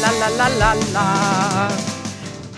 [0.00, 1.68] la la la la la.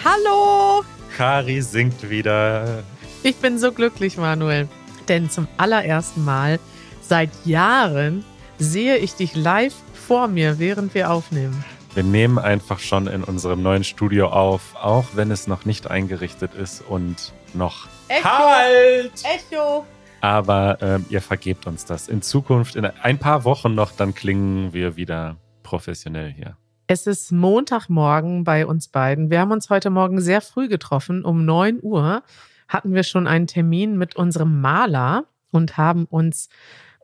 [0.05, 0.85] Hallo!
[1.17, 2.83] Kari singt wieder.
[3.23, 4.69] Ich bin so glücklich, Manuel.
[5.09, 6.59] Denn zum allerersten Mal
[7.01, 8.25] seit Jahren
[8.59, 11.65] sehe ich dich live vor mir, während wir aufnehmen.
[11.95, 16.55] Wir nehmen einfach schon in unserem neuen Studio auf, auch wenn es noch nicht eingerichtet
[16.55, 18.29] ist und noch Echo!
[18.29, 19.13] halt.
[19.25, 19.85] Echo!
[20.23, 22.09] Aber ähm, ihr vergebt uns das.
[22.09, 26.57] In Zukunft, in ein paar Wochen noch, dann klingen wir wieder professionell hier.
[26.93, 29.31] Es ist Montagmorgen bei uns beiden.
[29.31, 31.25] Wir haben uns heute Morgen sehr früh getroffen.
[31.25, 32.23] Um 9 Uhr
[32.69, 36.51] hatten wir schon einen Termin mit unserem Maler und haben uns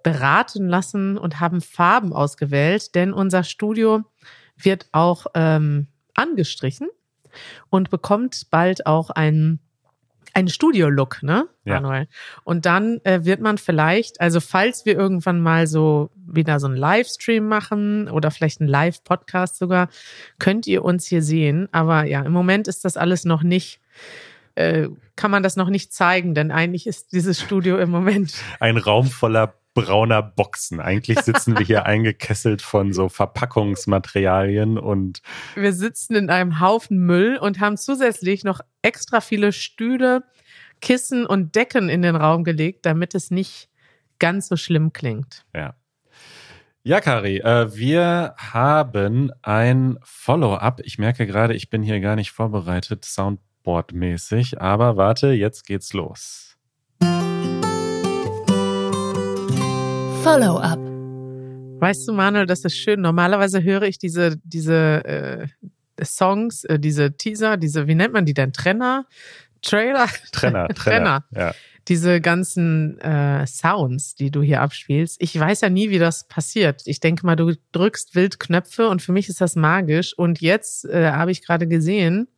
[0.02, 4.04] beraten lassen und haben Farben ausgewählt, denn unser Studio
[4.58, 6.88] wird auch ähm, angestrichen
[7.70, 9.58] und bekommt bald auch einen
[10.34, 11.80] einen Studio-Look, ne, Ja.
[11.80, 12.08] Manuel?
[12.44, 16.76] Und dann äh, wird man vielleicht, also falls wir irgendwann mal so wieder so einen
[16.76, 19.88] Livestream machen oder vielleicht einen Live-Podcast sogar,
[20.38, 21.68] könnt ihr uns hier sehen.
[21.72, 23.80] Aber ja, im Moment ist das alles noch nicht,
[24.54, 28.76] äh, kann man das noch nicht zeigen, denn eigentlich ist dieses Studio im Moment Ein
[28.76, 30.80] Raum voller brauner Boxen.
[30.80, 35.22] Eigentlich sitzen wir hier eingekesselt von so Verpackungsmaterialien und
[35.54, 40.24] Wir sitzen in einem Haufen Müll und haben zusätzlich noch extra viele Stühle,
[40.80, 43.68] Kissen und Decken in den Raum gelegt, damit es nicht
[44.18, 45.44] ganz so schlimm klingt.
[45.54, 45.74] ja.
[46.84, 50.80] Ja, Kari, äh, wir haben ein Follow-up.
[50.84, 56.47] Ich merke gerade, ich bin hier gar nicht vorbereitet, Soundboard-mäßig, aber warte, jetzt geht's los.
[60.28, 60.78] Follow-up.
[61.80, 63.00] Weißt du, Manuel, das ist schön.
[63.00, 68.34] Normalerweise höre ich diese, diese äh, Songs, äh, diese Teaser, diese, wie nennt man die
[68.34, 68.52] denn?
[68.52, 69.06] Trenner?
[69.62, 70.06] Trailer?
[70.30, 70.74] Trenner, Trenner.
[70.74, 71.24] Trenner.
[71.34, 71.54] Ja.
[71.88, 75.16] Diese ganzen äh, Sounds, die du hier abspielst.
[75.22, 76.82] Ich weiß ja nie, wie das passiert.
[76.84, 80.12] Ich denke mal, du drückst wild Knöpfe und für mich ist das magisch.
[80.12, 82.28] Und jetzt äh, habe ich gerade gesehen,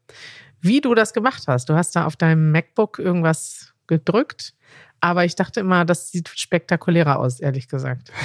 [0.60, 1.68] wie du das gemacht hast.
[1.68, 4.54] Du hast da auf deinem MacBook irgendwas gedrückt.
[5.00, 8.12] Aber ich dachte immer, das sieht spektakulärer aus, ehrlich gesagt.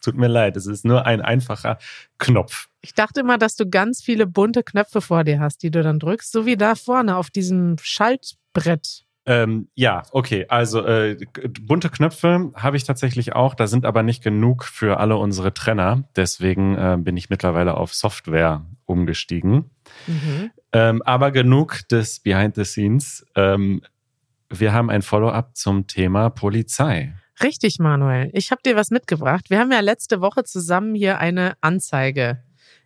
[0.00, 1.78] Es tut mir leid, es ist nur ein einfacher
[2.16, 2.68] Knopf.
[2.80, 5.98] Ich dachte immer, dass du ganz viele bunte Knöpfe vor dir hast, die du dann
[5.98, 9.04] drückst, so wie da vorne auf diesem Schaltbrett.
[9.26, 10.46] Ähm, ja, okay.
[10.48, 11.18] Also äh,
[11.60, 13.54] bunte Knöpfe habe ich tatsächlich auch.
[13.54, 16.08] Da sind aber nicht genug für alle unsere Trenner.
[16.16, 19.70] Deswegen äh, bin ich mittlerweile auf Software umgestiegen.
[20.06, 20.50] Mhm.
[20.72, 23.26] Ähm, aber genug des Behind the Scenes.
[23.36, 23.82] Ähm,
[24.50, 27.14] wir haben ein Follow-up zum Thema Polizei.
[27.42, 28.30] Richtig, Manuel.
[28.34, 29.48] Ich habe dir was mitgebracht.
[29.48, 32.42] Wir haben ja letzte Woche zusammen hier eine Anzeige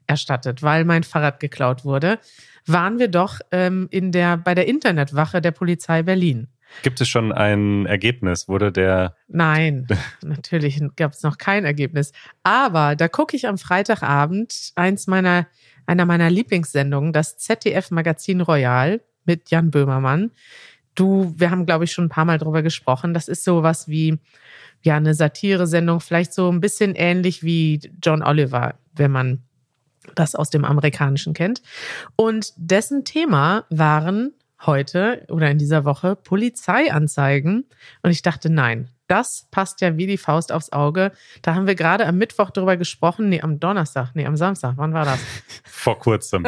[0.06, 2.18] erstattet, weil mein Fahrrad geklaut wurde.
[2.66, 6.48] Waren wir doch ähm, in der, bei der Internetwache der Polizei Berlin.
[6.82, 8.48] Gibt es schon ein Ergebnis?
[8.48, 9.86] Wurde der Nein,
[10.22, 12.12] natürlich gab es noch kein Ergebnis.
[12.42, 15.46] Aber da gucke ich am Freitagabend eins meiner,
[15.86, 20.30] einer meiner Lieblingssendungen, das ZDF Magazin Royal mit Jan Böhmermann.
[20.94, 23.14] Du, wir haben, glaube ich, schon ein paar Mal drüber gesprochen.
[23.14, 24.18] Das ist sowas wie
[24.82, 29.42] ja eine Satire-Sendung, vielleicht so ein bisschen ähnlich wie John Oliver, wenn man
[30.14, 31.62] das aus dem Amerikanischen kennt.
[32.16, 34.32] Und dessen Thema waren
[34.66, 37.64] heute oder in dieser Woche Polizeianzeigen.
[38.02, 41.12] Und ich dachte, nein, das passt ja wie die Faust aufs Auge.
[41.42, 43.28] Da haben wir gerade am Mittwoch drüber gesprochen.
[43.28, 44.74] Nee, am Donnerstag, nee, am Samstag.
[44.76, 45.20] Wann war das?
[45.64, 46.44] vor kurzem?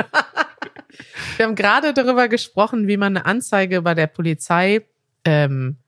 [1.36, 4.86] Wir haben gerade darüber gesprochen, wie man eine Anzeige bei der Polizei
[5.24, 5.78] ähm,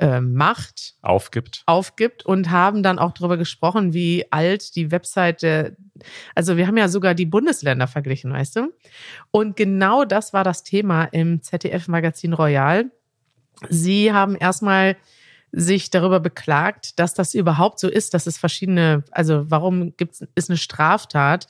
[0.00, 1.62] ähm, macht, aufgibt?
[1.66, 5.76] aufgibt und haben dann auch darüber gesprochen, wie alt die Webseite,
[6.34, 8.72] also wir haben ja sogar die Bundesländer verglichen, weißt du?
[9.30, 12.90] Und genau das war das Thema im ZDF-Magazin Royal.
[13.68, 14.96] Sie haben erstmal
[15.52, 20.48] sich darüber beklagt, dass das überhaupt so ist, dass es verschiedene, also warum gibt's, ist
[20.48, 21.46] eine Straftat,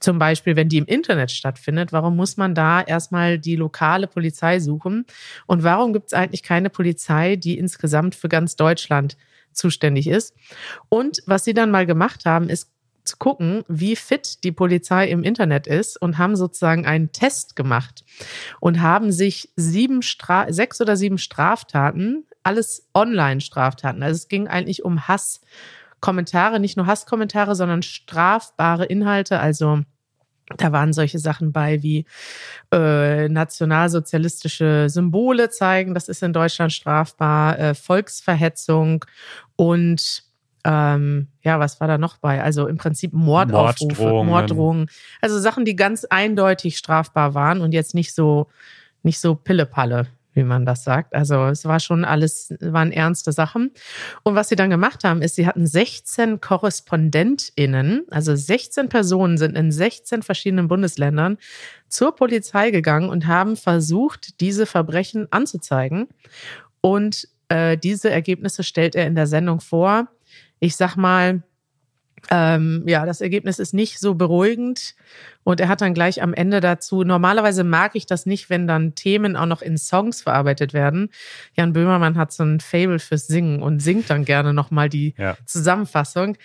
[0.00, 4.60] zum Beispiel, wenn die im Internet stattfindet, warum muss man da erstmal die lokale Polizei
[4.60, 5.06] suchen?
[5.46, 9.16] Und warum gibt es eigentlich keine Polizei, die insgesamt für ganz Deutschland
[9.52, 10.34] zuständig ist?
[10.88, 12.70] Und was sie dann mal gemacht haben, ist
[13.08, 18.04] zu gucken, wie fit die Polizei im Internet ist und haben sozusagen einen Test gemacht
[18.60, 24.02] und haben sich sieben Stra sechs oder sieben Straftaten, alles Online-Straftaten.
[24.02, 25.08] Also es ging eigentlich um
[25.98, 29.80] Hasskommentare, nicht nur Hasskommentare, sondern strafbare Inhalte, also
[30.56, 32.06] da waren solche Sachen bei wie
[32.72, 39.04] äh, nationalsozialistische Symbole zeigen, das ist in Deutschland strafbar, äh, Volksverhetzung
[39.56, 40.22] und
[40.64, 42.42] ähm, ja, was war da noch bei?
[42.42, 44.28] Also im Prinzip Mordaufrufe, Morddrohungen.
[44.28, 44.90] Morddrohungen.
[45.20, 48.48] Also Sachen, die ganz eindeutig strafbar waren und jetzt nicht so,
[49.02, 51.14] nicht so Pillepalle, wie man das sagt.
[51.14, 53.72] Also es war schon alles, waren ernste Sachen.
[54.22, 59.56] Und was sie dann gemacht haben, ist, sie hatten 16 KorrespondentInnen, also 16 Personen sind
[59.56, 61.38] in 16 verschiedenen Bundesländern
[61.88, 66.06] zur Polizei gegangen und haben versucht, diese Verbrechen anzuzeigen.
[66.80, 70.08] Und äh, diese Ergebnisse stellt er in der Sendung vor.
[70.60, 71.42] Ich sag mal,
[72.30, 74.94] ähm, ja, das Ergebnis ist nicht so beruhigend.
[75.44, 78.94] Und er hat dann gleich am Ende dazu, normalerweise mag ich das nicht, wenn dann
[78.94, 81.10] Themen auch noch in Songs verarbeitet werden.
[81.54, 85.36] Jan Böhmermann hat so ein Fable fürs Singen und singt dann gerne nochmal die ja.
[85.46, 86.36] Zusammenfassung.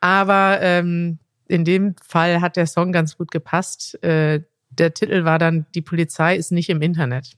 [0.00, 1.18] Aber ähm,
[1.48, 4.02] in dem Fall hat der Song ganz gut gepasst.
[4.02, 7.36] Äh, der Titel war dann Die Polizei ist nicht im Internet.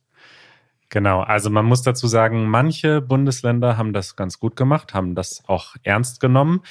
[0.88, 5.42] Genau, also man muss dazu sagen, manche Bundesländer haben das ganz gut gemacht, haben das
[5.48, 6.62] auch ernst genommen.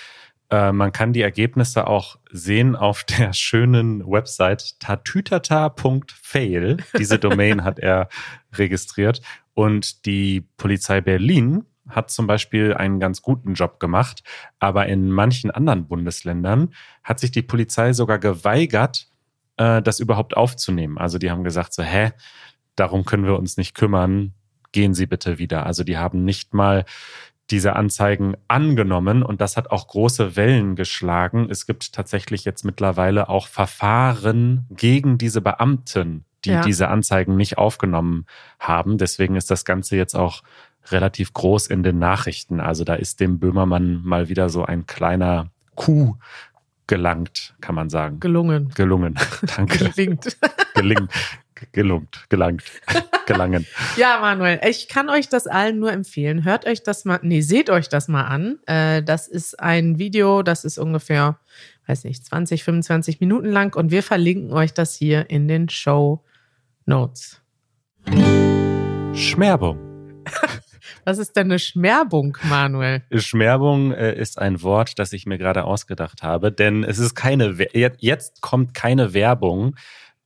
[0.53, 6.77] Äh, man kann die Ergebnisse auch sehen auf der schönen Website tatütata.fail.
[6.97, 8.07] Diese Domain hat er
[8.53, 9.21] registriert.
[9.55, 14.23] Und die Polizei Berlin hat zum Beispiel einen ganz guten Job gemacht,
[14.59, 16.73] aber in manchen anderen Bundesländern
[17.03, 19.09] hat sich die Polizei sogar geweigert,
[19.57, 21.00] äh, das überhaupt aufzunehmen.
[21.00, 22.11] Also die haben gesagt so, hä,
[22.75, 24.33] darum können wir uns nicht kümmern,
[24.71, 25.65] gehen Sie bitte wieder.
[25.65, 26.85] Also die haben nicht mal
[27.51, 31.47] diese Anzeigen angenommen und das hat auch große Wellen geschlagen.
[31.49, 36.61] Es gibt tatsächlich jetzt mittlerweile auch Verfahren gegen diese Beamten, die ja.
[36.61, 38.25] diese Anzeigen nicht aufgenommen
[38.59, 38.97] haben.
[38.97, 40.41] Deswegen ist das Ganze jetzt auch
[40.89, 42.59] relativ groß in den Nachrichten.
[42.59, 46.17] Also da ist dem Böhmermann mal wieder so ein kleiner Coup
[46.87, 48.19] gelangt, kann man sagen.
[48.19, 48.69] Gelungen.
[48.75, 49.15] Gelungen.
[49.55, 49.89] Danke.
[49.89, 50.37] Gelingt.
[50.75, 51.09] Gelingt
[51.71, 52.63] gelungt, gelangt,
[53.25, 53.65] gelangen.
[53.98, 56.44] ja, Manuel, ich kann euch das allen nur empfehlen.
[56.44, 58.60] Hört euch das mal, nee, seht euch das mal an.
[58.65, 61.39] Äh, das ist ein Video, das ist ungefähr,
[61.88, 66.24] weiß nicht, 20, 25 Minuten lang und wir verlinken euch das hier in den Show
[66.86, 67.42] Notes.
[69.13, 69.80] Schmerbung.
[71.06, 73.04] Was ist denn eine Schmerbung, Manuel?
[73.15, 77.56] Schmerbung äh, ist ein Wort, das ich mir gerade ausgedacht habe, denn es ist keine,
[78.00, 79.75] jetzt kommt keine Werbung,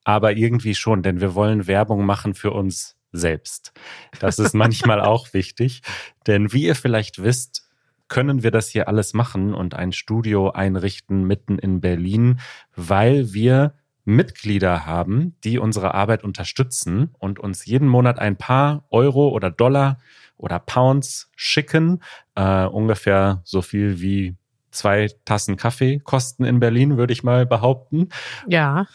[0.08, 3.74] aber irgendwie schon, denn wir wollen Werbung machen für uns selbst.
[4.22, 5.82] Das ist manchmal auch wichtig,
[6.28, 7.68] denn wie ihr vielleicht wisst,
[8.08, 12.40] können wir das hier alles machen und ein Studio einrichten mitten in Berlin,
[12.74, 13.74] weil wir
[14.06, 19.98] Mitglieder haben, die unsere Arbeit unterstützen und uns jeden Monat ein paar Euro oder Dollar
[20.38, 22.02] oder Pounds schicken,
[22.36, 24.38] äh, ungefähr so viel wie
[24.78, 28.10] zwei Tassen Kaffee kosten in Berlin, würde ich mal behaupten.
[28.48, 28.88] Ja.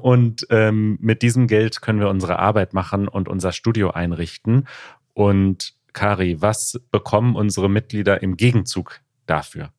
[0.00, 4.66] Und ähm, mit diesem Geld können wir unsere Arbeit machen und unser Studio einrichten.
[5.14, 9.70] Und Kari, was bekommen unsere Mitglieder im Gegenzug dafür?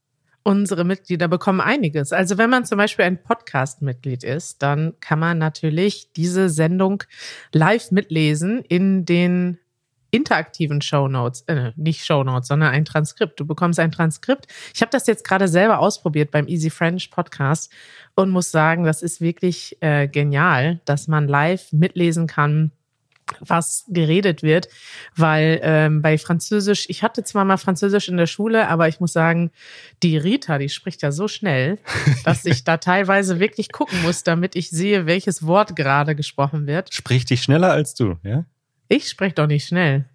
[0.44, 2.14] Unsere Mitglieder bekommen einiges.
[2.14, 7.04] Also wenn man zum Beispiel ein Podcast-Mitglied ist, dann kann man natürlich diese Sendung
[7.52, 9.58] live mitlesen in den
[10.16, 13.40] interaktiven Shownotes, äh, nicht Shownotes, sondern ein Transkript.
[13.40, 14.48] Du bekommst ein Transkript.
[14.74, 17.72] Ich habe das jetzt gerade selber ausprobiert beim Easy French Podcast
[18.16, 22.72] und muss sagen, das ist wirklich äh, genial, dass man live mitlesen kann,
[23.40, 24.70] was geredet wird,
[25.16, 29.14] weil ähm, bei Französisch, ich hatte zwar mal Französisch in der Schule, aber ich muss
[29.14, 29.52] sagen,
[30.04, 31.80] die Rita, die spricht ja so schnell,
[32.24, 36.94] dass ich da teilweise wirklich gucken muss, damit ich sehe, welches Wort gerade gesprochen wird.
[36.94, 38.46] Spricht die schneller als du, ja?
[38.88, 40.06] Ich spreche doch nicht schnell.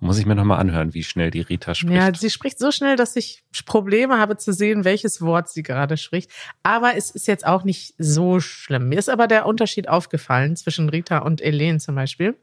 [0.00, 1.94] Muss ich mir nochmal anhören, wie schnell die Rita spricht.
[1.94, 5.96] Ja, sie spricht so schnell, dass ich Probleme habe zu sehen, welches Wort sie gerade
[5.96, 6.30] spricht.
[6.62, 8.88] Aber es ist jetzt auch nicht so schlimm.
[8.88, 12.36] Mir ist aber der Unterschied aufgefallen zwischen Rita und Elen zum Beispiel.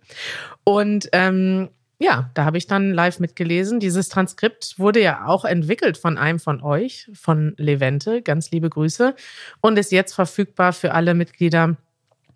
[0.63, 3.79] Und ähm, ja, da habe ich dann live mitgelesen.
[3.79, 8.21] Dieses Transkript wurde ja auch entwickelt von einem von euch, von Levente.
[8.21, 9.15] Ganz liebe Grüße.
[9.61, 11.77] Und ist jetzt verfügbar für alle Mitglieder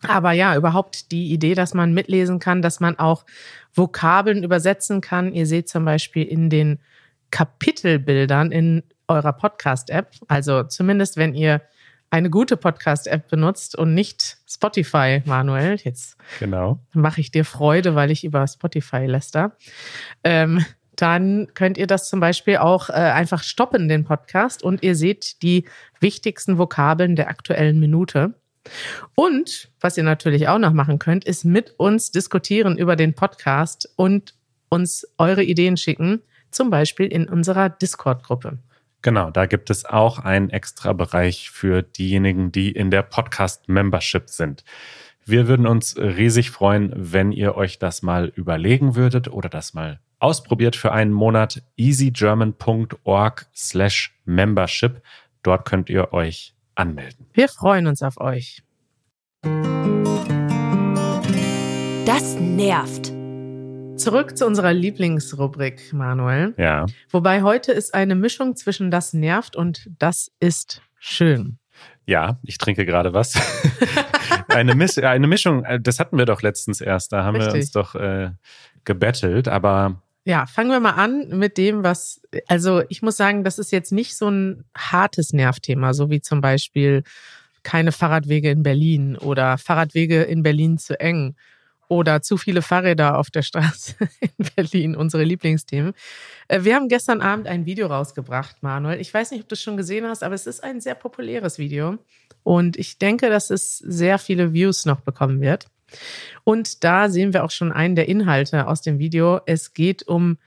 [0.08, 3.26] aber ja, überhaupt die Idee, dass man mitlesen kann, dass man auch
[3.74, 5.34] Vokabeln übersetzen kann.
[5.34, 6.80] Ihr seht zum Beispiel in den
[7.32, 11.62] Kapitelbildern in eurer Podcast-App, also zumindest wenn ihr
[12.12, 15.76] eine gute Podcast-App benutzt und nicht Spotify, Manuel.
[15.76, 16.80] Jetzt genau.
[16.94, 19.56] mache ich dir Freude, weil ich über Spotify läster.
[20.24, 20.66] Ähm,
[20.96, 25.42] dann könnt ihr das zum Beispiel auch äh, einfach stoppen, den Podcast, und ihr seht
[25.44, 25.66] die
[26.00, 28.34] wichtigsten Vokabeln der aktuellen Minute.
[29.16, 33.90] Und was ihr natürlich auch noch machen könnt, ist mit uns diskutieren über den Podcast
[33.96, 34.36] und
[34.70, 36.22] uns eure Ideen schicken,
[36.52, 38.60] zum Beispiel in unserer Discord-Gruppe.
[39.02, 44.64] Genau, da gibt es auch einen extra Bereich für diejenigen, die in der Podcast-Membership sind.
[45.26, 50.00] Wir würden uns riesig freuen, wenn ihr euch das mal überlegen würdet oder das mal
[50.20, 51.64] ausprobiert für einen Monat.
[51.78, 55.02] easygerman.org slash membership.
[55.44, 57.28] Dort könnt ihr euch anmelden.
[57.34, 58.64] Wir freuen uns auf euch.
[62.06, 63.14] Das nervt.
[63.98, 66.54] Zurück zu unserer Lieblingsrubrik, Manuel.
[66.58, 66.86] Ja.
[67.10, 71.60] Wobei heute ist eine Mischung zwischen das nervt und das ist schön.
[72.06, 73.34] Ja, ich trinke gerade was.
[74.48, 77.54] eine, Miss eine Mischung, äh, das hatten wir doch letztens erst, da haben Richtig.
[77.54, 78.32] wir uns doch äh,
[78.86, 83.58] gebettelt, aber Ja, fangen wir mal an mit dem, was, also ich muss sagen, das
[83.58, 87.04] ist jetzt nicht so ein hartes Nervthema, so wie zum Beispiel
[87.64, 91.36] keine Fahrradwege in Berlin oder Fahrradwege in Berlin zu eng
[91.88, 95.94] oder zu viele Fahrräder auf der Straße in Berlin, unsere Lieblingsthemen.
[96.48, 99.02] Äh, Wir haben gestern Abend ein Video rausgebracht, Manuel.
[99.02, 101.58] Ich weiß nicht, ob du es schon gesehen hast, aber es ist ein sehr populäres
[101.58, 101.98] Video.
[102.44, 105.68] Und ich denke, dass es sehr viele Views noch bekommen wird.
[106.44, 109.40] Und da sehen wir auch schon einen der Inhalte aus dem Video.
[109.46, 110.38] Es geht um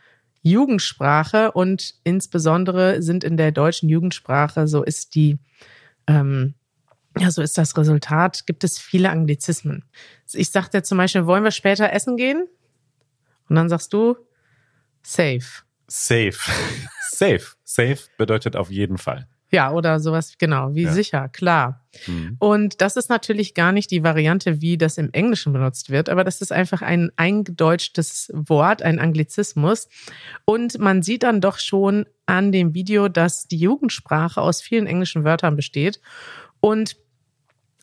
[0.43, 5.39] Jugendsprache und insbesondere sind in der deutschen Jugendsprache, so ist die,
[6.07, 6.55] ähm,
[7.19, 9.85] ja, so ist das Resultat, gibt es viele Anglizismen.
[10.33, 12.49] Ich sagte zum Beispiel, wollen wir später essen gehen?
[13.49, 14.17] Und dann sagst du,
[15.03, 15.63] safe.
[15.87, 16.39] safe.
[17.11, 17.53] safe.
[17.65, 19.29] Safe bedeutet auf jeden Fall.
[19.53, 20.93] Ja, oder sowas, genau, wie Ja.
[20.93, 21.85] sicher, klar.
[22.07, 22.37] Hm.
[22.39, 26.25] Und das ist natürlich gar nicht die Variante, wie das im Englischen benutzt wird, aber
[26.25, 29.89] das ist einfach ein eingedeutschtes Wort, ein Anglizismus.
[30.47, 35.25] Und man sieht dann doch schon an dem Video, dass die Jugendsprache aus vielen englischen
[35.25, 36.01] Wörtern besteht.
[36.61, 36.97] Und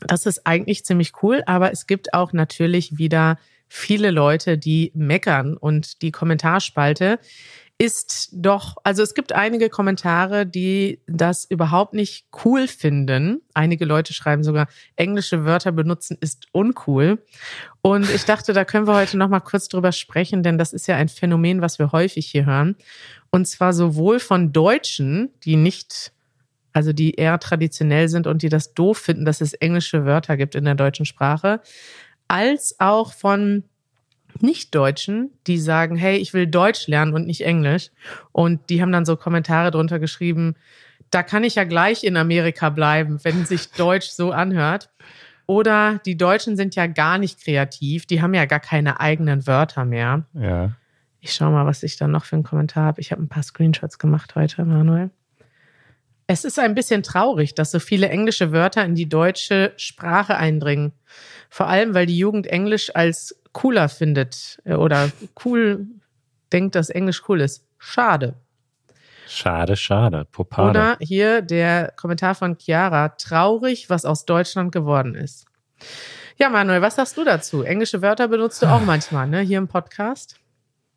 [0.01, 5.55] das ist eigentlich ziemlich cool, aber es gibt auch natürlich wieder viele Leute, die meckern
[5.55, 7.19] und die Kommentarspalte
[7.81, 13.41] ist doch, also es gibt einige Kommentare, die das überhaupt nicht cool finden.
[13.53, 14.67] Einige Leute schreiben sogar,
[14.97, 17.23] englische Wörter benutzen ist uncool.
[17.81, 20.87] Und ich dachte, da können wir heute noch mal kurz drüber sprechen, denn das ist
[20.87, 22.75] ja ein Phänomen, was wir häufig hier hören.
[23.31, 26.11] Und zwar sowohl von Deutschen, die nicht,
[26.73, 30.55] also die eher traditionell sind und die das doof finden, dass es englische Wörter gibt
[30.55, 31.61] in der deutschen Sprache,
[32.27, 33.63] als auch von
[34.39, 37.91] Nicht-Deutschen, die sagen, hey, ich will Deutsch lernen und nicht Englisch.
[38.31, 40.55] Und die haben dann so Kommentare drunter geschrieben,
[41.11, 44.89] da kann ich ja gleich in Amerika bleiben, wenn sich Deutsch so anhört.
[45.47, 49.83] Oder die Deutschen sind ja gar nicht kreativ, die haben ja gar keine eigenen Wörter
[49.83, 50.25] mehr.
[50.33, 50.73] Ja.
[51.21, 53.01] Ich schau mal, was ich dann noch für einen Kommentar habe.
[53.01, 55.09] Ich habe ein paar Screenshots gemacht heute, Manuel.
[56.31, 60.91] Es ist ein bisschen traurig, dass so viele englische Wörter in die deutsche Sprache eindringen.
[61.49, 65.09] Vor allem, weil die Jugend Englisch als cooler findet äh, oder
[65.43, 65.87] cool
[66.53, 67.65] denkt, dass Englisch cool ist.
[67.79, 68.35] Schade.
[69.27, 70.27] Schade, schade.
[70.31, 70.69] Popade.
[70.69, 73.09] Oder hier der Kommentar von Chiara.
[73.09, 75.47] Traurig, was aus Deutschland geworden ist.
[76.37, 77.63] Ja, Manuel, was sagst du dazu?
[77.63, 79.39] Englische Wörter benutzt du auch manchmal, ne?
[79.39, 80.39] Hier im Podcast.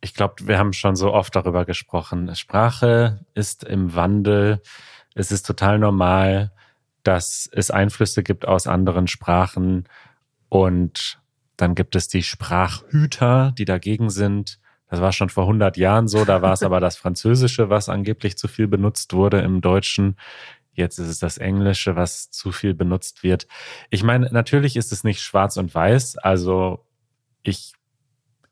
[0.03, 2.37] ich glaube, wir haben schon so oft darüber gesprochen.
[2.37, 4.61] Sprache ist im Wandel.
[5.15, 6.53] Es ist total normal,
[7.03, 9.89] dass es Einflüsse gibt aus anderen Sprachen.
[10.49, 11.21] Und
[11.57, 14.59] dann gibt es die Sprachhüter, die dagegen sind.
[14.89, 16.25] Das war schon vor 100 Jahren so.
[16.25, 20.17] Da war es aber das Französische, was angeblich zu viel benutzt wurde im Deutschen.
[20.75, 23.47] Jetzt ist es das Englische, was zu viel benutzt wird.
[23.91, 26.19] Ich meine, natürlich ist es nicht schwarz und weiß.
[26.19, 26.87] Also
[27.43, 27.75] ich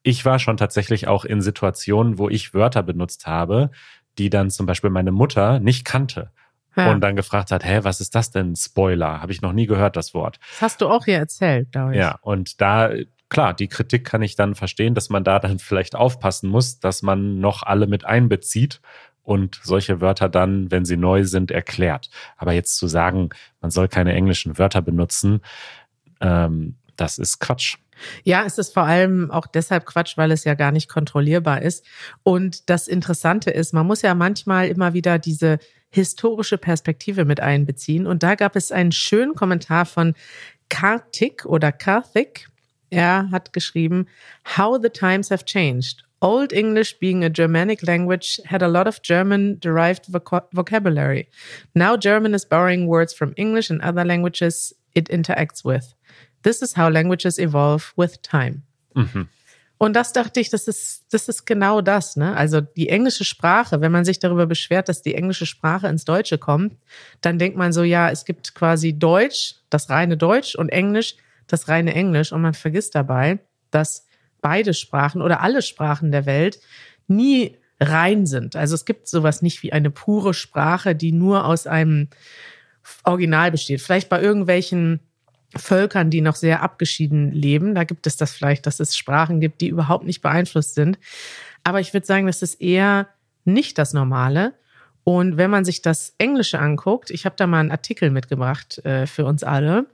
[0.02, 3.70] ich war schon tatsächlich auch in Situationen, wo ich Wörter benutzt habe,
[4.16, 6.30] die dann zum Beispiel meine Mutter nicht kannte
[6.76, 8.54] Ja, und dann gefragt hat, hä, was ist das denn?
[8.54, 10.38] Spoiler, habe ich noch nie gehört, das Wort.
[10.52, 11.98] das hast du auch hier erzählt, glaube ich.
[11.98, 12.90] Ja, und da,
[13.28, 17.02] klar, die Kritik kann ich dann verstehen, dass man da dann vielleicht aufpassen muss, dass
[17.02, 18.80] man noch alle mit einbezieht
[19.22, 22.10] und solche Wörter dann, wenn sie neu sind, erklärt.
[22.36, 25.40] Aber jetzt zu sagen, man soll keine englischen Wörter benutzen,
[26.20, 27.76] ähm, das ist Quatsch.
[28.24, 31.84] Ja, es ist vor allem auch deshalb Quatsch, weil es ja gar nicht kontrollierbar ist.
[32.22, 35.58] Und das Interessante ist, man muss ja manchmal immer wieder diese
[35.90, 38.06] historische Perspektive mit einbeziehen.
[38.06, 40.14] Und da gab es einen schönen Kommentar von
[40.68, 42.48] Kartik oder Karthik.
[42.90, 44.06] Er hat geschrieben,
[44.56, 46.04] How the times have changed.
[46.22, 51.28] Old English, being a Germanic language, had a lot of German derived voc vocabulary.
[51.74, 55.94] Now German is borrowing words from English and other languages it interacts with.
[56.42, 58.62] This is how languages evolve with time.
[58.94, 59.28] Mhm.
[59.82, 62.36] Und das dachte ich, das ist, das ist genau das, ne?
[62.36, 66.36] Also die englische Sprache, wenn man sich darüber beschwert, dass die englische Sprache ins Deutsche
[66.36, 66.76] kommt,
[67.22, 71.16] dann denkt man so, ja, es gibt quasi Deutsch, das reine Deutsch und Englisch,
[71.46, 72.30] das reine Englisch.
[72.30, 73.38] Und man vergisst dabei,
[73.70, 74.04] dass
[74.42, 76.60] beide Sprachen oder alle Sprachen der Welt
[77.08, 78.56] nie rein sind.
[78.56, 82.08] Also es gibt sowas nicht wie eine pure Sprache, die nur aus einem
[83.04, 83.80] Original besteht.
[83.80, 85.00] Vielleicht bei irgendwelchen
[85.56, 87.74] Völkern, die noch sehr abgeschieden leben.
[87.74, 90.98] Da gibt es das vielleicht, dass es Sprachen gibt, die überhaupt nicht beeinflusst sind.
[91.64, 93.08] Aber ich würde sagen, das ist eher
[93.44, 94.54] nicht das Normale.
[95.02, 99.06] Und wenn man sich das Englische anguckt, ich habe da mal einen Artikel mitgebracht äh,
[99.06, 99.86] für uns alle.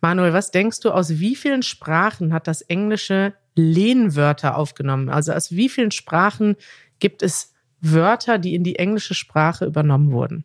[0.00, 5.08] Manuel, was denkst du, aus wie vielen Sprachen hat das Englische Lehnwörter aufgenommen?
[5.08, 6.56] Also aus wie vielen Sprachen
[6.98, 10.44] gibt es Wörter, die in die englische Sprache übernommen wurden?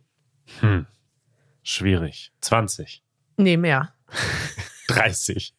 [0.61, 0.85] Hm.
[1.61, 2.31] Schwierig.
[2.41, 3.03] 20.
[3.37, 3.93] Nee, mehr.
[4.87, 5.53] 30.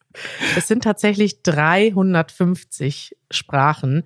[0.57, 4.03] Es sind tatsächlich 350 Sprachen,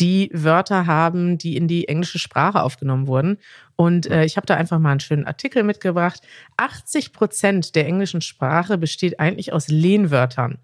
[0.00, 3.38] die Wörter haben, die in die englische Sprache aufgenommen wurden.
[3.76, 6.20] Und äh, ich habe da einfach mal einen schönen Artikel mitgebracht.
[6.58, 10.58] 80 Prozent der englischen Sprache besteht eigentlich aus Lehnwörtern.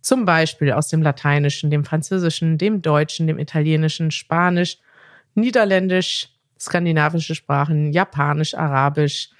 [0.00, 4.78] Zum Beispiel aus dem Lateinischen, dem Französischen, dem Deutschen, dem Italienischen, Spanisch,
[5.34, 9.30] Niederländisch, skandinavische Sprachen, Japanisch, Arabisch,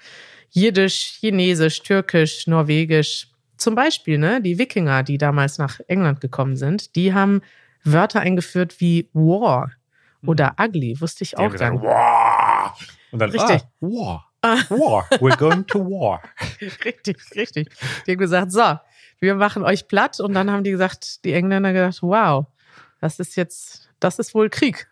[0.51, 3.27] Jiddisch, Chinesisch, Türkisch, Norwegisch.
[3.57, 7.41] Zum Beispiel, ne, die Wikinger, die damals nach England gekommen sind, die haben
[7.83, 9.71] Wörter eingeführt wie War
[10.25, 10.65] oder mhm.
[10.65, 11.81] Ugly, wusste ich auch dann.
[11.81, 12.77] War.
[13.11, 13.61] Und dann richtig.
[13.61, 14.25] Ah, war.
[14.41, 15.07] War.
[15.19, 16.21] We're going to war.
[16.85, 17.69] richtig, richtig.
[18.05, 18.77] Die haben gesagt, so,
[19.19, 20.19] wir machen euch platt.
[20.19, 22.45] Und dann haben die gesagt, die Engländer gesagt, wow,
[23.01, 24.89] das ist jetzt, das ist wohl Krieg.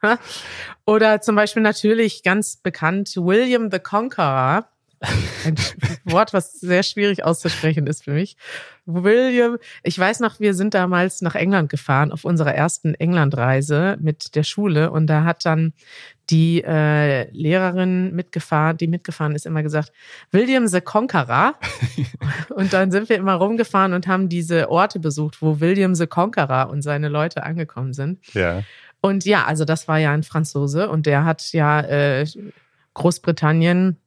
[0.85, 4.67] Oder zum Beispiel natürlich ganz bekannt William the Conqueror
[4.99, 5.55] ein
[6.05, 8.35] Wort, was sehr schwierig auszusprechen ist für mich.
[8.85, 14.35] William, ich weiß noch, wir sind damals nach England gefahren auf unserer ersten Englandreise mit
[14.35, 15.73] der Schule und da hat dann
[16.29, 19.91] die äh, Lehrerin mitgefahren, die mitgefahren ist, immer gesagt,
[20.31, 21.55] William the Conqueror.
[22.55, 26.69] und dann sind wir immer rumgefahren und haben diese Orte besucht, wo William the Conqueror
[26.69, 28.19] und seine Leute angekommen sind.
[28.33, 28.63] Ja.
[28.99, 32.25] Und ja, also das war ja ein Franzose und der hat ja äh,
[32.93, 33.97] Großbritannien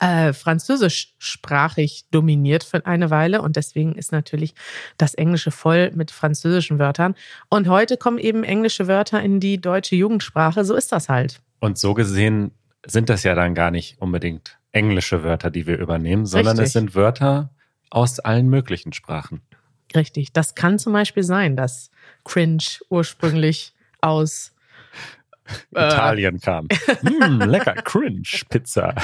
[0.00, 4.54] äh, französischsprachig dominiert für eine Weile und deswegen ist natürlich
[4.96, 7.14] das Englische voll mit französischen Wörtern.
[7.48, 10.64] Und heute kommen eben englische Wörter in die deutsche Jugendsprache.
[10.64, 11.40] So ist das halt.
[11.60, 12.52] Und so gesehen
[12.86, 16.66] sind das ja dann gar nicht unbedingt englische Wörter, die wir übernehmen, sondern Richtig.
[16.66, 17.50] es sind Wörter
[17.90, 19.42] aus allen möglichen Sprachen.
[19.94, 20.32] Richtig.
[20.32, 21.90] Das kann zum Beispiel sein, dass
[22.24, 24.54] Cringe ursprünglich aus
[25.70, 26.68] Italien äh, kam.
[27.02, 28.94] mm, lecker, Cringe, Pizza.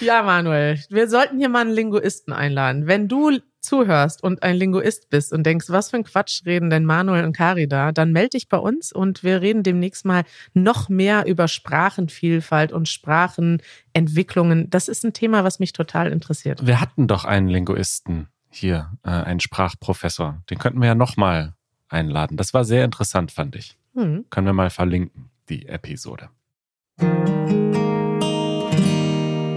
[0.00, 2.86] Ja, Manuel, wir sollten hier mal einen Linguisten einladen.
[2.86, 6.84] Wenn du zuhörst und ein Linguist bist und denkst, was für ein Quatsch reden denn
[6.84, 10.88] Manuel und Kari da, dann melde dich bei uns und wir reden demnächst mal noch
[10.88, 14.70] mehr über Sprachenvielfalt und Sprachenentwicklungen.
[14.70, 16.64] Das ist ein Thema, was mich total interessiert.
[16.66, 20.42] Wir hatten doch einen Linguisten hier, äh, einen Sprachprofessor.
[20.50, 21.54] Den könnten wir ja noch mal
[21.88, 22.36] einladen.
[22.36, 23.76] Das war sehr interessant, fand ich.
[23.94, 24.26] Hm.
[24.30, 26.28] Können wir mal verlinken, die Episode.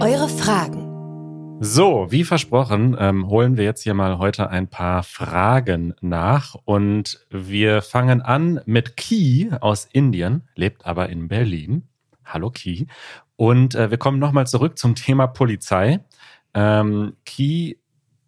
[0.00, 1.58] Eure Fragen.
[1.60, 6.54] So, wie versprochen, ähm, holen wir jetzt hier mal heute ein paar Fragen nach.
[6.64, 11.82] Und wir fangen an mit Ki aus Indien, lebt aber in Berlin.
[12.24, 12.86] Hallo Ki.
[13.36, 16.00] Und äh, wir kommen nochmal zurück zum Thema Polizei.
[16.54, 17.78] Ähm, Ki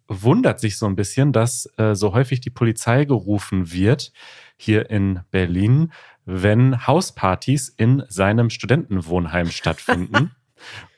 [0.07, 4.13] wundert sich so ein bisschen, dass äh, so häufig die Polizei gerufen wird
[4.57, 5.91] hier in Berlin,
[6.25, 10.35] wenn Hauspartys in seinem Studentenwohnheim stattfinden.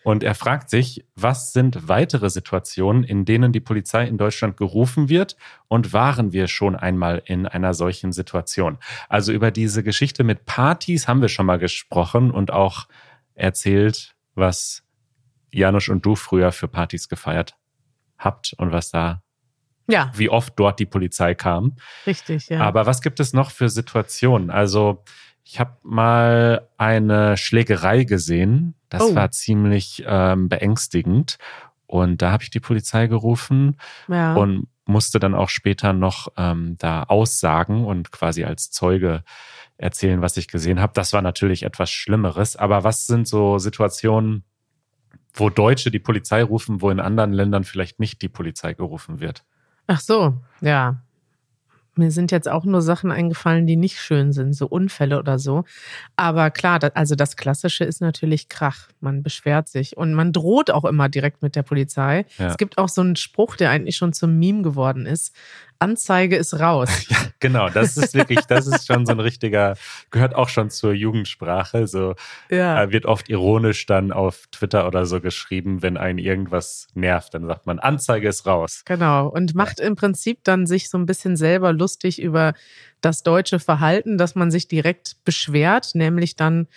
[0.04, 5.10] Und er fragt sich, was sind weitere Situationen, in denen die Polizei in Deutschland gerufen
[5.10, 5.36] wird
[5.68, 8.78] und waren wir schon einmal in einer solchen Situation?
[9.10, 12.88] Also über diese Geschichte mit Partys haben wir schon mal gesprochen und auch
[13.34, 14.84] erzählt, was
[15.52, 17.58] Janusz und du früher für Partys gefeiert
[18.18, 19.22] habt und was da
[19.88, 20.12] ja.
[20.16, 21.76] wie oft dort die Polizei kam.
[22.06, 22.60] Richtig, ja.
[22.60, 24.50] Aber was gibt es noch für Situationen?
[24.50, 25.04] Also
[25.46, 28.74] ich habe mal eine Schlägerei gesehen.
[28.90, 29.16] Das oh.
[29.16, 31.38] war ziemlich ähm, beängstigend.
[31.86, 33.78] Und da habe ich die Polizei gerufen
[34.08, 34.34] ja.
[34.34, 39.24] und musste dann auch später noch ähm, da aussagen und quasi als Zeuge
[39.78, 40.94] erzählen, was ich gesehen habe.
[40.96, 42.56] Das war natürlich etwas Schlimmeres.
[42.56, 44.44] Aber was sind so Situationen,
[45.34, 49.44] wo Deutsche die Polizei rufen, wo in anderen Ländern vielleicht nicht die Polizei gerufen wird?
[49.86, 51.04] Ach so, ja.
[51.98, 55.64] Mir sind jetzt auch nur Sachen eingefallen, die nicht schön sind, so Unfälle oder so.
[56.16, 58.90] Aber klar, das, also das Klassische ist natürlich Krach.
[59.00, 62.26] Man beschwert sich und man droht auch immer direkt mit der Polizei.
[62.38, 62.48] Ja.
[62.48, 65.34] Es gibt auch so einen Spruch, der eigentlich schon zum Meme geworden ist.
[65.80, 66.90] Anzeige ist raus.
[67.10, 69.76] Ja, genau, das ist wirklich, das ist schon so ein richtiger,
[70.10, 71.88] gehört auch schon zur Jugendsprache.
[71.88, 72.16] So
[72.50, 72.82] ja.
[72.82, 77.46] Äh, wird oft ironisch dann auf Twitter oder so geschrieben, wenn einen irgendwas nervt, dann
[77.46, 78.82] sagt man, Anzeige ist raus.
[78.86, 79.28] Genau.
[79.28, 82.54] Und macht im Prinzip dann sich so ein bisschen selber lustig über
[83.02, 86.68] das deutsche Verhalten, dass man sich direkt beschwert, nämlich dann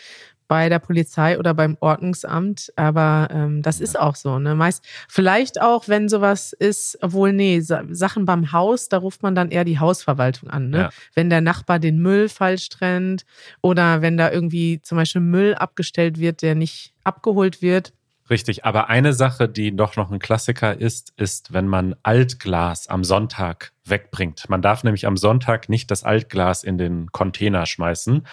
[0.49, 3.85] bei der Polizei oder beim Ordnungsamt, aber ähm, das ja.
[3.85, 4.39] ist auch so.
[4.39, 4.55] Ne?
[4.55, 9.51] Meist, vielleicht auch, wenn sowas ist, obwohl, nee, Sachen beim Haus, da ruft man dann
[9.51, 10.71] eher die Hausverwaltung an.
[10.71, 10.79] Ne?
[10.79, 10.91] Ja.
[11.15, 13.25] Wenn der Nachbar den Müll falsch trennt
[13.61, 17.93] oder wenn da irgendwie zum Beispiel Müll abgestellt wird, der nicht abgeholt wird,
[18.31, 23.03] Richtig, aber eine Sache, die doch noch ein Klassiker ist, ist, wenn man Altglas am
[23.03, 24.51] Sonntag wegbringt.
[24.51, 28.27] Man darf nämlich am Sonntag nicht das Altglas in den Container schmeißen.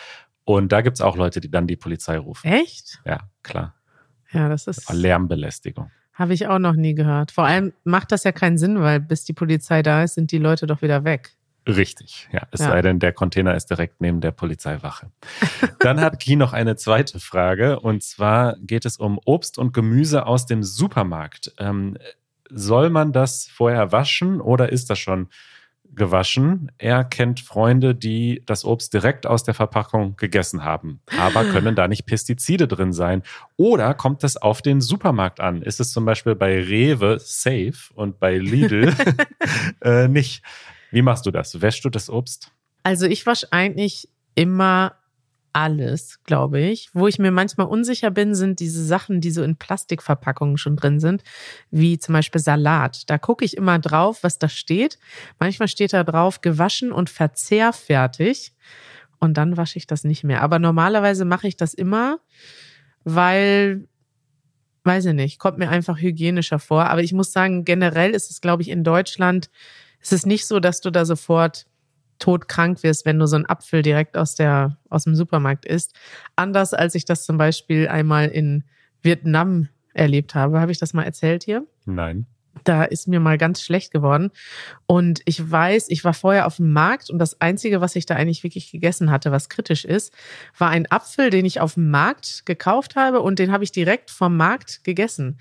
[0.45, 2.47] Und da gibt's auch Leute, die dann die Polizei rufen.
[2.47, 3.01] Echt?
[3.05, 3.73] Ja, klar.
[4.31, 4.91] Ja, das ist.
[4.93, 5.91] Lärmbelästigung.
[6.13, 7.31] Habe ich auch noch nie gehört.
[7.31, 10.37] Vor allem macht das ja keinen Sinn, weil bis die Polizei da ist, sind die
[10.37, 11.31] Leute doch wieder weg.
[11.67, 12.43] Richtig, ja.
[12.51, 12.67] Es Ja.
[12.67, 15.09] sei denn, der Container ist direkt neben der Polizeiwache.
[15.79, 20.25] Dann hat Ki noch eine zweite Frage und zwar geht es um Obst und Gemüse
[20.27, 21.53] aus dem Supermarkt.
[21.57, 21.97] Ähm,
[22.49, 25.27] soll man das vorher waschen oder ist das schon
[25.93, 26.71] gewaschen?
[26.77, 31.87] Er kennt Freunde, die das Obst direkt aus der Verpackung gegessen haben, aber können da
[31.87, 33.23] nicht Pestizide drin sein?
[33.57, 35.61] Oder kommt das auf den Supermarkt an?
[35.61, 38.93] Ist es zum Beispiel bei Rewe safe und bei Lidl
[39.81, 40.43] äh, nicht?
[40.91, 41.61] Wie machst du das?
[41.61, 42.51] Wäschst du das Obst?
[42.83, 44.95] Also ich wasche eigentlich immer
[45.55, 46.89] alles, glaube ich.
[46.93, 50.99] Wo ich mir manchmal unsicher bin, sind diese Sachen, die so in Plastikverpackungen schon drin
[50.99, 51.23] sind,
[51.71, 53.09] wie zum Beispiel Salat.
[53.09, 54.99] Da gucke ich immer drauf, was da steht.
[55.39, 58.53] Manchmal steht da drauf, gewaschen und verzehrfertig.
[59.19, 60.41] Und dann wasche ich das nicht mehr.
[60.41, 62.19] Aber normalerweise mache ich das immer,
[63.05, 63.87] weil,
[64.83, 66.87] weiß ich nicht, kommt mir einfach hygienischer vor.
[66.87, 69.49] Aber ich muss sagen, generell ist es, glaube ich, in Deutschland,
[70.01, 71.65] ist es nicht so, dass du da sofort
[72.19, 75.95] todkrank wirst, wenn du so einen Apfel direkt aus, der, aus dem Supermarkt isst.
[76.35, 78.63] Anders als ich das zum Beispiel einmal in
[79.01, 80.59] Vietnam erlebt habe.
[80.59, 81.65] Habe ich das mal erzählt hier?
[81.85, 82.25] Nein.
[82.63, 84.31] Da ist mir mal ganz schlecht geworden.
[84.87, 88.15] Und ich weiß, ich war vorher auf dem Markt und das Einzige, was ich da
[88.15, 90.13] eigentlich wirklich gegessen hatte, was kritisch ist,
[90.57, 94.09] war ein Apfel, den ich auf dem Markt gekauft habe und den habe ich direkt
[94.09, 95.37] vom Markt gegessen.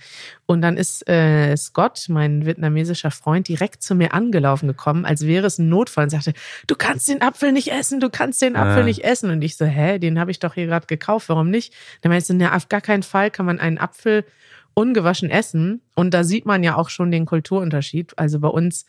[0.47, 5.47] Und dann ist äh, Scott, mein vietnamesischer Freund, direkt zu mir angelaufen gekommen, als wäre
[5.47, 6.33] es ein Notfall und sagte,
[6.67, 8.85] du kannst den Apfel nicht essen, du kannst den Apfel Ah.
[8.85, 9.31] nicht essen.
[9.31, 11.73] Und ich so, hä, den habe ich doch hier gerade gekauft, warum nicht?
[12.01, 14.25] Dann meinst du, na, auf gar keinen Fall kann man einen Apfel
[14.75, 15.81] ungewaschen essen.
[15.95, 18.19] Und da sieht man ja auch schon den Kulturunterschied.
[18.19, 18.87] Also bei uns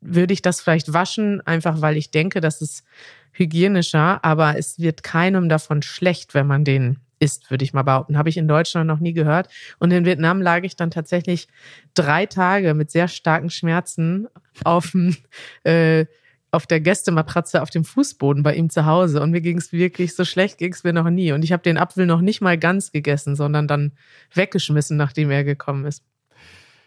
[0.00, 2.84] würde ich das vielleicht waschen, einfach weil ich denke, das ist
[3.32, 8.16] hygienischer, aber es wird keinem davon schlecht, wenn man den isst, würde ich mal behaupten.
[8.16, 9.48] Habe ich in Deutschland noch nie gehört.
[9.78, 11.48] Und in Vietnam lag ich dann tatsächlich
[11.94, 14.26] drei Tage mit sehr starken Schmerzen
[14.64, 15.16] auf dem
[15.64, 16.06] äh,
[16.52, 19.20] auf der Gästematratze auf dem Fußboden bei ihm zu Hause.
[19.20, 21.32] Und mir ging es wirklich so schlecht ging es mir noch nie.
[21.32, 23.92] Und ich habe den Apfel noch nicht mal ganz gegessen, sondern dann
[24.34, 26.04] weggeschmissen, nachdem er gekommen ist.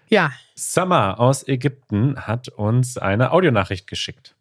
[0.09, 4.35] Ja, Summer aus Ägypten hat uns eine Audionachricht geschickt.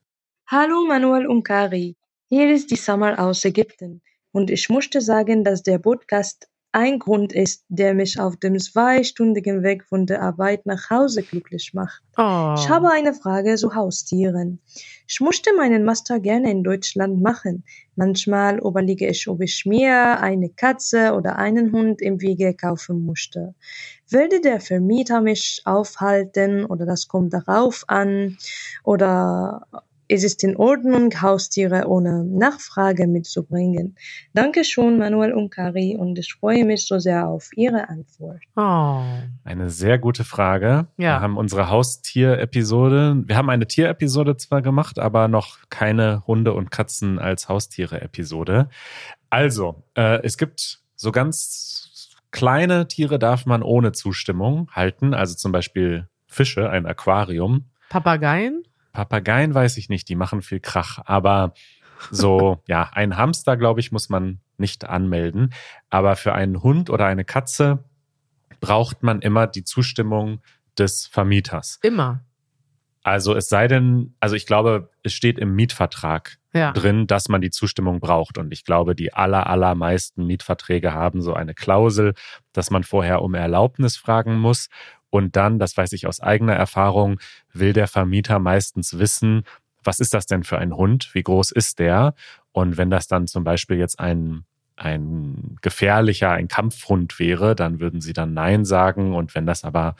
[0.46, 1.96] Hallo Manuel und Kari,
[2.28, 4.02] hier ist die Samar aus Ägypten.
[4.32, 9.62] Und ich möchte sagen, dass der Podcast ein Grund ist, der mich auf dem zweistündigen
[9.62, 12.02] Weg von der Arbeit nach Hause glücklich macht.
[12.16, 12.54] oh.
[12.56, 14.58] Ich habe eine Frage zu Haustieren.
[15.06, 17.64] Ich möchte meinen Master gerne in Deutschland machen.
[17.94, 23.54] Manchmal überlege ich, ob ich mir eine Katze oder einen Hund im Wege kaufen möchte.
[24.08, 28.38] Würde der Vermieter mich aufhalten oder das kommt darauf an?
[28.82, 29.66] Oder
[30.12, 33.96] ist es in Ordnung, Haustiere ohne Nachfrage mitzubringen?
[34.34, 38.40] Danke schon, Manuel und Kari, und ich freue mich so sehr auf Ihre Antwort.
[38.56, 39.02] oh.
[39.44, 40.86] Eine sehr gute Frage.
[40.96, 41.16] Ja.
[41.16, 43.22] Wir haben unsere Haustier-Episode.
[43.26, 48.68] Wir haben eine Tier-Episode zwar gemacht, aber noch keine Hunde und Katzen als Haustiere-Episode.
[49.30, 55.14] Also, äh, es gibt so ganz kleine Tiere, darf man ohne Zustimmung halten.
[55.14, 57.64] Also zum Beispiel Fische, ein Aquarium.
[57.88, 58.62] Papageien?
[58.92, 60.98] Papageien weiß ich nicht, die machen viel Krach.
[61.04, 61.54] Aber
[62.10, 65.52] so, ja, ein Hamster, glaube ich, muss man nicht anmelden.
[65.90, 67.84] Aber für einen Hund oder eine Katze
[68.60, 70.40] braucht man immer die Zustimmung
[70.78, 71.78] des Vermieters.
[71.82, 72.24] Immer.
[73.02, 76.70] Also es sei denn, also ich glaube, es steht im Mietvertrag Ja.
[76.72, 78.38] drin, dass man die Zustimmung braucht.
[78.38, 82.14] Und ich glaube, die aller, allermeisten Mietverträge haben so eine Klausel,
[82.52, 84.68] dass man vorher um Erlaubnis fragen muss.
[85.12, 87.20] Und dann, das weiß ich aus eigener Erfahrung,
[87.52, 89.44] will der Vermieter meistens wissen,
[89.84, 91.10] was ist das denn für ein Hund?
[91.12, 92.14] Wie groß ist der?
[92.50, 94.44] Und wenn das dann zum Beispiel jetzt ein,
[94.74, 99.14] ein gefährlicher, ein Kampfhund wäre, dann würden sie dann Nein sagen.
[99.14, 99.96] Und wenn das aber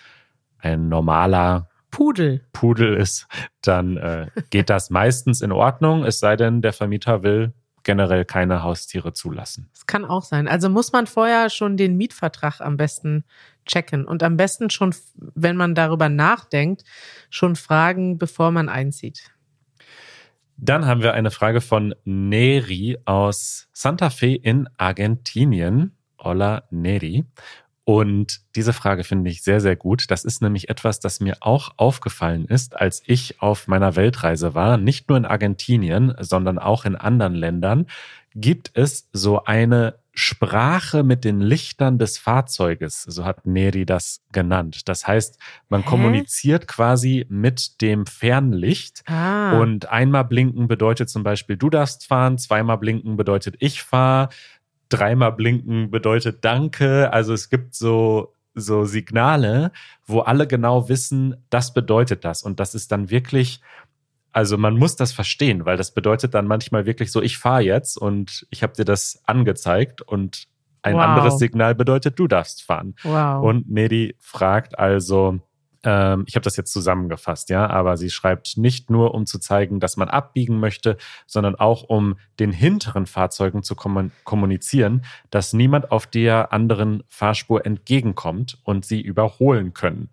[0.59, 2.41] ein normaler Pudel.
[2.55, 3.27] Pudel ist,
[3.61, 8.63] dann äh, geht das meistens in Ordnung, es sei denn, der Vermieter will generell keine
[8.63, 9.69] Haustiere zulassen.
[9.75, 10.49] Das kann auch sein.
[10.49, 13.25] Also muss man vorher schon den Mietvertrag am besten
[13.67, 16.85] checken und am besten schon, wenn man darüber nachdenkt,
[17.31, 19.31] schon fragen, bevor man einzieht.
[20.57, 25.97] Dann haben wir eine Frage von Neri aus Santa Fe in Argentinien.
[26.19, 27.25] Hola Neri.
[27.85, 30.05] Und diese Frage finde ich sehr, sehr gut.
[30.09, 34.77] Das ist nämlich etwas, das mir auch aufgefallen ist, als ich auf meiner Weltreise war.
[34.77, 37.87] Nicht nur in Argentinien, sondern auch in anderen Ländern
[38.35, 44.89] gibt es so eine Sprache mit den Lichtern des Fahrzeuges, so hat Neri das genannt.
[44.89, 45.39] Das heißt,
[45.71, 45.89] man Hä?
[45.89, 49.59] kommuniziert quasi mit dem Fernlicht Ah.
[49.59, 54.29] und einmal blinken bedeutet zum Beispiel, du darfst fahren, zweimal blinken bedeutet, ich fahre,
[54.91, 57.11] dreimal blinken bedeutet Danke.
[57.11, 59.73] Also es gibt so, so Signale,
[60.07, 62.43] wo alle genau wissen, das bedeutet das.
[62.43, 63.63] Und das ist dann wirklich,
[64.33, 67.97] also man muss das verstehen, weil das bedeutet dann manchmal wirklich so, ich fahre jetzt
[67.97, 70.45] und ich habe dir das angezeigt und
[70.83, 71.03] ein Wow.
[71.03, 72.95] anderes Signal bedeutet, du darfst fahren.
[73.05, 73.45] wow.
[73.45, 75.39] Und Nedi fragt also,
[75.85, 79.81] ähm, ich habe das jetzt zusammengefasst, ja, aber sie schreibt nicht nur, um zu zeigen,
[79.81, 85.91] dass man abbiegen möchte, sondern auch, um den hinteren Fahrzeugen zu kommun- kommunizieren, dass niemand
[85.93, 90.11] auf der anderen Fahrspur entgegenkommt und sie überholen können.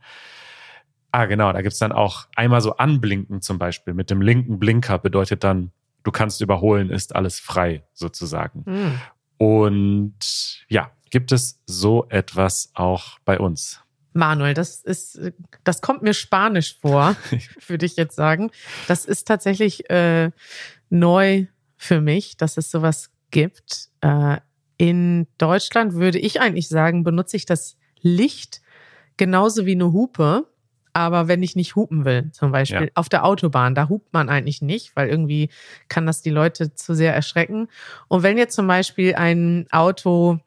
[1.11, 3.93] Ah, genau, da gibt's dann auch einmal so anblinken zum Beispiel.
[3.93, 5.71] Mit dem linken Blinker bedeutet dann,
[6.03, 8.63] du kannst überholen, ist alles frei sozusagen.
[8.65, 8.99] Hm.
[9.37, 13.81] Und ja, gibt es so etwas auch bei uns?
[14.13, 15.19] Manuel, das ist,
[15.63, 17.15] das kommt mir spanisch vor,
[17.67, 18.51] würde ich jetzt sagen.
[18.87, 20.31] Das ist tatsächlich äh,
[20.89, 21.45] neu
[21.77, 23.89] für mich, dass es sowas gibt.
[24.01, 24.37] Äh,
[24.77, 28.61] in Deutschland würde ich eigentlich sagen, benutze ich das Licht
[29.17, 30.47] genauso wie eine Hupe.
[30.93, 32.91] Aber wenn ich nicht hupen will, zum Beispiel Ja.
[32.95, 35.49] auf der Autobahn, da hupt man eigentlich nicht, weil irgendwie
[35.87, 37.67] kann das die Leute zu sehr erschrecken.
[38.07, 40.39] Und wenn jetzt zum Beispiel ein Auto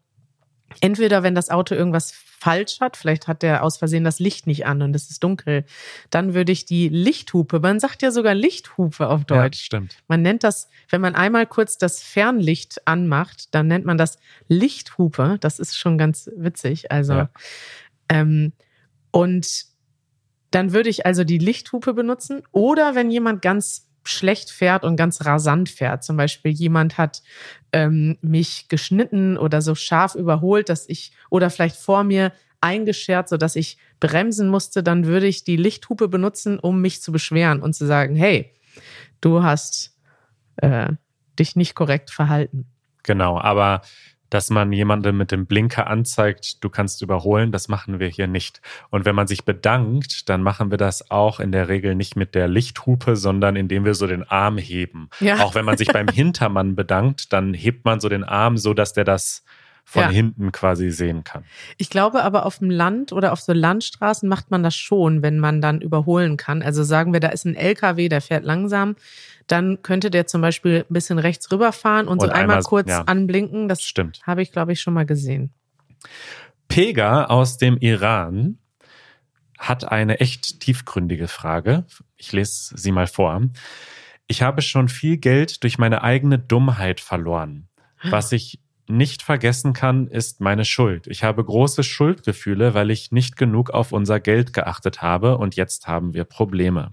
[0.80, 4.64] entweder wenn das Auto irgendwas falsch hat, vielleicht hat der aus Versehen das Licht nicht
[4.66, 5.64] an und es ist dunkel,
[6.10, 9.60] dann würde ich die Lichthupe, man sagt ja sogar Lichthupe auf Deutsch.
[9.60, 9.96] Ja, stimmt.
[10.08, 14.16] Man nennt das, wenn man einmal kurz das Fernlicht anmacht, dann nennt man das
[14.48, 15.36] Lichthupe.
[15.40, 16.90] Das ist schon ganz witzig.
[16.90, 17.30] Also, Ja.
[18.08, 18.52] ähm,
[19.10, 19.66] und
[20.54, 22.42] dann würde ich also die Lichthupe benutzen.
[22.52, 27.22] Oder wenn jemand ganz schlecht fährt und ganz rasant fährt, zum Beispiel jemand hat
[27.72, 33.36] ähm, mich geschnitten oder so scharf überholt, dass ich oder vielleicht vor mir eingeschert, so
[33.36, 37.74] dass ich bremsen musste, dann würde ich die Lichthupe benutzen, um mich zu beschweren und
[37.74, 38.52] zu sagen, hey,
[39.20, 39.96] du hast
[40.56, 40.92] äh,
[41.38, 42.66] dich nicht korrekt verhalten.
[43.04, 43.82] Genau, aber
[44.32, 48.62] dass man jemandem mit dem Blinker anzeigt, du kannst überholen, das machen wir hier nicht.
[48.88, 52.34] Und wenn man sich bedankt, dann machen wir das auch in der Regel nicht mit
[52.34, 55.10] der Lichthupe, sondern indem wir so den Arm heben.
[55.20, 55.40] Ja.
[55.40, 58.94] Auch wenn man sich beim Hintermann bedankt, dann hebt man so den Arm, so dass
[58.94, 59.44] der das
[59.84, 60.08] von Ja.
[60.10, 61.44] hinten quasi sehen kann.
[61.76, 65.38] Ich glaube aber auf dem Land oder auf so Landstraßen macht man das schon, wenn
[65.38, 66.62] man dann überholen kann.
[66.62, 68.96] Also sagen wir, da ist ein LKW, der fährt langsam,
[69.48, 72.88] dann könnte der zum Beispiel ein bisschen rechts rüberfahren und, so Und einmal einmal- kurz
[72.88, 73.02] ja.
[73.02, 73.68] anblinken.
[73.68, 74.20] Das Stimmt.
[74.24, 75.52] habe ich, glaube ich, schon mal gesehen.
[76.68, 78.58] Pega aus dem Iran
[79.58, 81.84] hat eine echt tiefgründige Frage.
[82.16, 83.42] Ich lese sie mal vor.
[84.26, 87.68] Ich habe schon viel Geld durch meine eigene Dummheit verloren.
[88.02, 88.60] Was ich
[88.92, 91.06] nicht vergessen kann, ist meine Schuld.
[91.06, 95.88] Ich habe große Schuldgefühle, weil ich nicht genug auf unser Geld geachtet habe und jetzt
[95.88, 96.92] haben wir Probleme.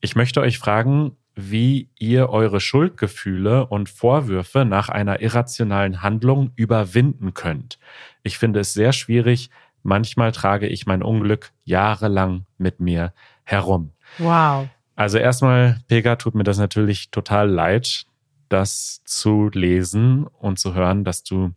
[0.00, 7.34] Ich möchte euch fragen, wie ihr eure Schuldgefühle und Vorwürfe nach einer irrationalen Handlung überwinden
[7.34, 7.78] könnt.
[8.22, 9.50] Ich finde es sehr schwierig.
[9.84, 13.12] Manchmal trage ich mein Unglück jahrelang mit mir
[13.44, 13.92] herum.
[14.18, 14.68] Wow.
[14.96, 18.06] Also erstmal, Pega, tut mir das natürlich total leid,
[18.48, 21.52] das zu lesen und zu hören, dass du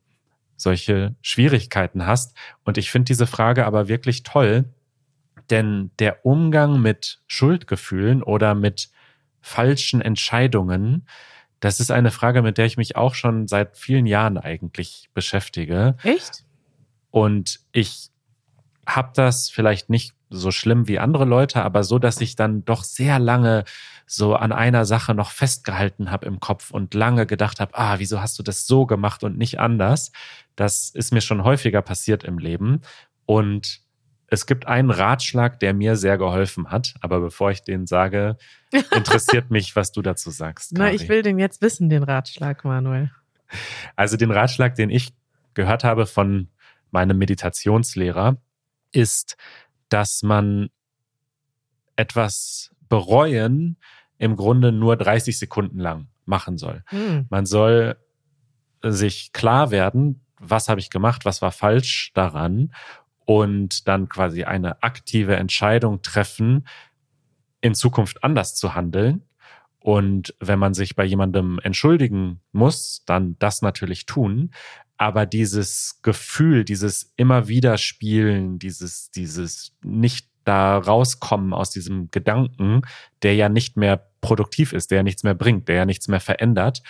[0.58, 2.36] solche Schwierigkeiten hast.
[2.64, 4.66] Und ich finde diese Frage aber wirklich toll,
[5.50, 8.90] denn der Umgang mit Schuldgefühlen oder mit
[9.42, 11.08] falschen Entscheidungen,
[11.60, 15.98] das ist eine Frage, mit der ich mich auch schon seit vielen Jahren eigentlich beschäftige.
[16.04, 16.46] Echt?
[17.10, 18.10] Und ich
[18.88, 22.84] habe das vielleicht nicht so schlimm wie andere Leute, aber so, dass ich dann doch
[22.84, 23.66] sehr lange
[24.14, 28.20] so an einer Sache noch festgehalten habe im Kopf und lange gedacht habe, ah, wieso
[28.20, 30.12] hast du das so gemacht und nicht anders?
[30.58, 32.82] Das ist mir schon häufiger passiert im Leben.
[33.26, 33.80] Und
[34.28, 36.94] es gibt einen Ratschlag, der mir sehr geholfen hat.
[37.00, 38.36] Aber bevor ich den sage,
[38.94, 40.74] interessiert mich, was du dazu sagst.
[40.74, 40.96] Na, Kari.
[40.98, 43.12] ich will den jetzt wissen, den Ratschlag, Manuel.
[43.96, 45.14] Also den Ratschlag, den ich
[45.54, 46.50] gehört habe von
[46.92, 48.36] meinem Meditationslehrer,
[48.92, 49.38] ist,
[49.88, 50.70] dass man
[51.96, 53.78] etwas bereuen
[54.22, 56.84] im Grunde nur 30 Sekunden lang machen soll.
[56.90, 57.26] Hm.
[57.32, 57.98] Man soll
[58.84, 62.72] sich klar werden, was habe ich gemacht, was war falsch daran
[63.26, 66.68] und dann quasi eine aktive Entscheidung treffen,
[67.62, 69.24] in Zukunft anders zu handeln.
[69.80, 74.52] Und wenn man sich bei jemandem entschuldigen muss, dann das natürlich tun.
[74.98, 82.82] Aber dieses Gefühl, dieses immer wieder Spielen, dieses, dieses nicht da rauskommen aus diesem Gedanken,
[83.22, 86.20] der ja nicht mehr produktiv ist, der ja nichts mehr bringt, der ja nichts mehr
[86.20, 86.82] verändert,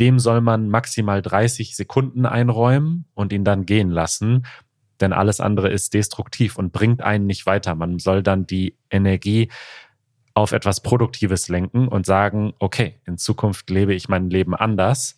[0.00, 4.46] dem soll man maximal 30 Sekunden einräumen und ihn dann gehen lassen,
[5.00, 7.74] denn alles andere ist destruktiv und bringt einen nicht weiter.
[7.74, 9.50] Man soll dann die Energie
[10.34, 15.16] auf etwas Produktives lenken und sagen, okay, in Zukunft lebe ich mein Leben anders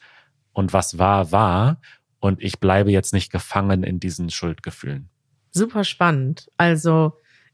[0.53, 1.81] und was war, war
[2.19, 5.09] und ich bleibe jetzt nicht gefangen in diesen Schuldgefühlen.
[5.51, 6.49] Super spannend.
[6.57, 7.13] Also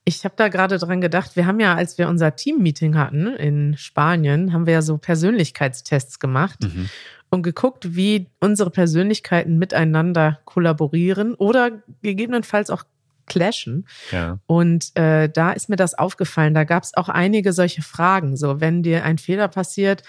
[0.09, 3.77] ich habe da gerade dran gedacht, wir haben ja, als wir unser Team-Meeting hatten in
[3.77, 6.89] Spanien, haben wir ja so Persönlichkeitstests gemacht mhm.
[7.29, 12.85] und geguckt, wie unsere Persönlichkeiten miteinander kollaborieren oder gegebenenfalls auch
[13.27, 13.87] clashen.
[14.11, 14.39] Ja.
[14.47, 16.55] Und äh, da ist mir das aufgefallen.
[16.55, 18.39] Da gab es auch einige solche Fragen.
[18.39, 20.03] So, wenn dir ein Fehler passiert,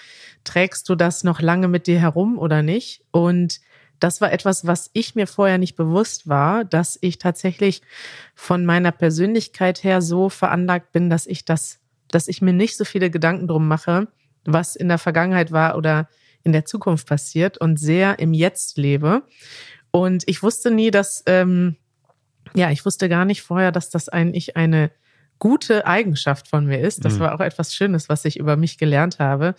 [0.46, 3.02] trägst du das noch lange mit dir herum oder nicht?
[3.12, 3.60] Und
[4.00, 7.82] das war etwas, was ich mir vorher nicht bewusst war, dass ich tatsächlich
[8.36, 12.86] von meiner Persönlichkeit her so veranlagt bin, dass ich das, dass ich mir nicht so
[12.86, 14.08] viele Gedanken drum mache,
[14.46, 16.10] was in der Vergangenheit war oder
[16.44, 19.24] in der Zukunft passiert und sehr im Jetzt lebe.
[19.92, 21.76] Und ich wusste nie, dass, ähm,
[22.56, 24.92] ja, ich wusste gar nicht vorher, dass das eigentlich eine
[25.40, 27.06] gute Eigenschaft von mir ist.
[27.06, 27.20] Das mhm.
[27.22, 29.56] war auch etwas Schönes, was ich über mich gelernt habe.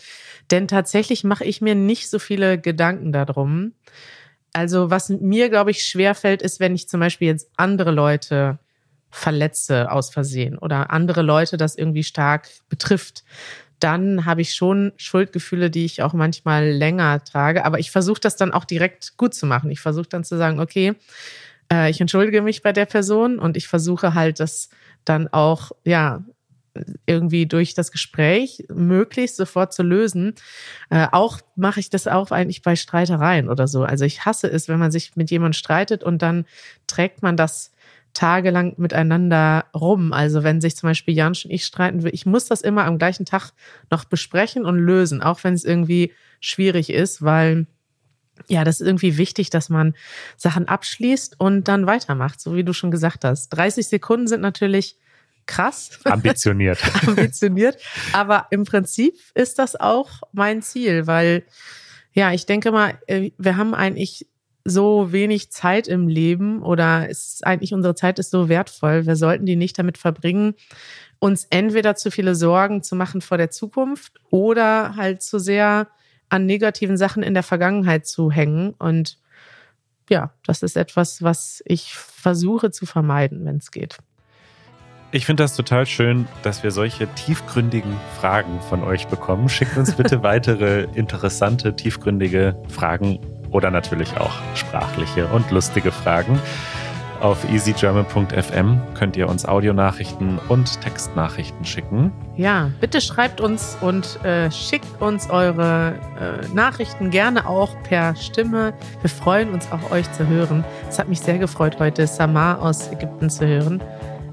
[0.51, 3.73] Denn tatsächlich mache ich mir nicht so viele Gedanken darum,
[4.53, 8.59] also was mir, glaube ich, schwer fällt, ist, wenn ich zum Beispiel jetzt andere Leute
[9.11, 13.25] verletze aus Versehen oder andere Leute das irgendwie stark betrifft,
[13.81, 17.65] dann habe ich schon Schuldgefühle, die ich auch manchmal länger trage.
[17.65, 19.71] Aber ich versuche das dann auch direkt gut zu machen.
[19.71, 20.95] Ich versuche dann zu sagen, okay,
[21.73, 24.69] äh, ich entschuldige mich bei der Person und ich versuche halt das
[25.05, 26.23] dann auch, ja,
[27.07, 30.35] irgendwie durch das Gespräch möglichst sofort zu lösen.
[30.89, 33.83] Äh, auch mache ich das auch eigentlich bei Streitereien oder so.
[33.85, 36.45] Also ich hasse es, wenn man sich mit jemandem streitet und dann
[36.87, 37.73] trägt man das
[38.13, 40.13] tagelang miteinander rum.
[40.13, 42.99] Also wenn sich zum Beispiel Jansch und ich streiten will, ich muss das immer am
[42.99, 43.53] gleichen Tag
[43.91, 47.67] noch besprechen und lösen, auch wenn es irgendwie schwierig ist, weil
[48.49, 49.95] ja, das ist irgendwie wichtig, dass man
[50.37, 53.51] Sachen abschließt und dann weitermacht, so wie du schon gesagt hast.
[53.51, 54.97] 30 Sekunden sind natürlich
[55.51, 55.99] krass.
[56.05, 56.79] Ambitioniert.
[57.07, 57.77] Ambitioniert.
[58.13, 61.45] Aber im Prinzip ist das auch mein Ziel, weil
[62.13, 64.27] ja, ich denke mal, äh, wir haben eigentlich
[64.65, 69.07] so wenig Zeit im Leben oder ist eigentlich unsere Zeit ist so wertvoll.
[69.07, 70.55] Wir sollten die nicht damit verbringen,
[71.19, 75.89] uns entweder zu viele Sorgen zu machen vor der Zukunft oder halt zu sehr
[76.29, 78.75] an negativen Sachen in der Vergangenheit zu hängen.
[78.79, 79.19] Und
[80.09, 83.99] ja, das ist etwas, was ich versuche zu vermeiden, wenn es geht.
[85.13, 89.49] Ich finde das total schön, dass wir solche tiefgründigen Fragen von euch bekommen.
[89.49, 93.19] Schickt uns bitte weitere interessante, tiefgründige Fragen
[93.51, 96.39] oder natürlich auch sprachliche und lustige Fragen.
[97.21, 102.13] Auf easygerman.fm könnt ihr uns Audionachrichten und Textnachrichten schicken.
[102.37, 108.73] Ja, bitte schreibt uns und äh, schickt uns eure äh, Nachrichten gerne auch per Stimme.
[109.03, 110.65] Wir freuen uns auch, euch zu hören.
[110.89, 113.83] Es hat mich sehr gefreut, heute Samar aus Ägypten zu hören.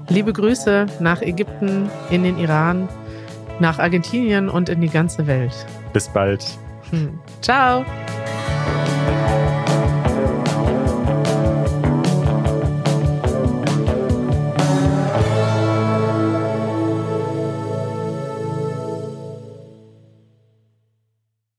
[0.08, 2.88] Liebe Grüße nach Ägypten, in den Iran,
[3.60, 5.54] nach Argentinien und in die ganze Welt.
[5.92, 6.44] Bis bald.
[6.90, 7.18] Hm.
[7.42, 7.84] Ciao.